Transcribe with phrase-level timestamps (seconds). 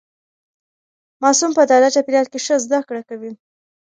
[1.21, 3.31] ماسوم په ډاډه چاپیریال کې ښه زده کړه کوي.